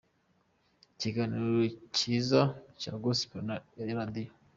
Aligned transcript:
Ikiganiro 0.93 1.47
cyiza 1.95 2.41
cya 2.81 2.91
Gospel 3.03 3.47
cya 3.73 3.87
Radio. 3.99 4.31